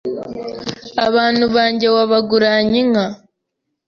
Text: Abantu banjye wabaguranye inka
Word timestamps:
Abantu 1.07 1.45
banjye 1.55 1.87
wabaguranye 1.95 2.77
inka 2.83 3.05